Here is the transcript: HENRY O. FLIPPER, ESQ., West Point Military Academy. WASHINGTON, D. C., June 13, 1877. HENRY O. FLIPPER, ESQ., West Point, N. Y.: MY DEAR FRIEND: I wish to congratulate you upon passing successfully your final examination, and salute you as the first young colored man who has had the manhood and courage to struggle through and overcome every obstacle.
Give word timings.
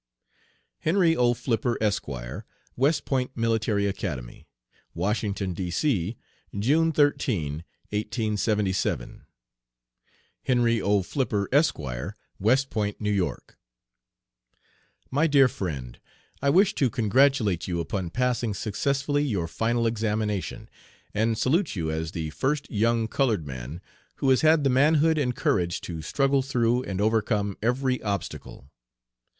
HENRY 0.79 1.15
O. 1.15 1.35
FLIPPER, 1.35 1.77
ESQ., 1.79 2.07
West 2.75 3.05
Point 3.05 3.37
Military 3.37 3.85
Academy. 3.85 4.47
WASHINGTON, 4.95 5.53
D. 5.53 5.69
C., 5.69 6.17
June 6.57 6.91
13, 6.91 7.63
1877. 7.91 9.27
HENRY 10.41 10.81
O. 10.81 11.03
FLIPPER, 11.03 11.47
ESQ., 11.51 11.79
West 12.39 12.71
Point, 12.71 12.97
N. 12.99 13.15
Y.: 13.23 13.33
MY 15.11 15.27
DEAR 15.27 15.47
FRIEND: 15.47 15.99
I 16.41 16.49
wish 16.49 16.73
to 16.73 16.89
congratulate 16.89 17.67
you 17.67 17.79
upon 17.79 18.09
passing 18.09 18.55
successfully 18.55 19.21
your 19.23 19.47
final 19.47 19.85
examination, 19.85 20.67
and 21.13 21.37
salute 21.37 21.75
you 21.75 21.91
as 21.91 22.13
the 22.13 22.31
first 22.31 22.67
young 22.71 23.07
colored 23.07 23.45
man 23.45 23.81
who 24.15 24.31
has 24.31 24.41
had 24.41 24.63
the 24.63 24.71
manhood 24.71 25.19
and 25.19 25.35
courage 25.35 25.79
to 25.81 26.01
struggle 26.01 26.41
through 26.41 26.81
and 26.85 26.99
overcome 26.99 27.55
every 27.61 28.01
obstacle. 28.01 28.71